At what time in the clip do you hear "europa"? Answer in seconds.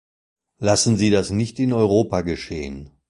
1.73-2.21